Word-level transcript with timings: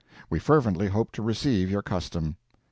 "We 0.31 0.39
fervently 0.39 0.87
hope 0.87 1.11
to 1.11 1.21
receive 1.21 1.69
your 1.69 1.83
custom. 1.83 2.37